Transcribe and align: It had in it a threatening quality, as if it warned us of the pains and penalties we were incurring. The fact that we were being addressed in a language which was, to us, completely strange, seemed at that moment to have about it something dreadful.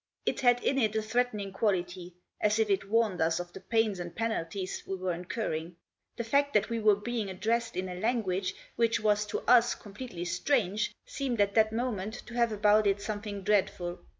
It 0.25 0.39
had 0.41 0.63
in 0.63 0.79
it 0.79 0.95
a 0.95 1.01
threatening 1.03 1.53
quality, 1.53 2.15
as 2.41 2.57
if 2.57 2.71
it 2.71 2.89
warned 2.89 3.21
us 3.21 3.39
of 3.39 3.53
the 3.53 3.59
pains 3.59 3.99
and 3.99 4.15
penalties 4.15 4.81
we 4.87 4.95
were 4.95 5.13
incurring. 5.13 5.75
The 6.17 6.23
fact 6.23 6.55
that 6.55 6.71
we 6.71 6.79
were 6.79 6.95
being 6.95 7.29
addressed 7.29 7.77
in 7.77 7.87
a 7.87 7.93
language 7.93 8.55
which 8.77 8.99
was, 8.99 9.27
to 9.27 9.41
us, 9.41 9.75
completely 9.75 10.25
strange, 10.25 10.91
seemed 11.05 11.39
at 11.39 11.53
that 11.53 11.71
moment 11.71 12.15
to 12.25 12.33
have 12.33 12.51
about 12.51 12.87
it 12.87 12.99
something 12.99 13.43
dreadful. 13.43 13.99